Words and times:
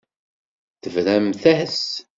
Tebramt-as. 0.81 1.83